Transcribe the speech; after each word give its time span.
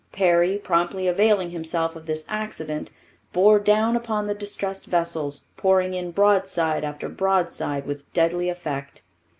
Perry, 0.11 0.57
promptly 0.57 1.07
availing 1.07 1.51
himself 1.51 1.95
of 1.95 2.07
this 2.07 2.25
accident, 2.27 2.89
bore 3.33 3.59
down 3.59 3.95
upon 3.95 4.25
the 4.25 4.33
distressed 4.33 4.87
vessels, 4.87 5.45
pouring 5.57 5.93
in 5.93 6.09
broadside 6.09 6.83
after 6.83 7.07
broadside 7.07 7.85
with 7.85 8.11
deadly 8.11 8.49
effect. 8.49 9.03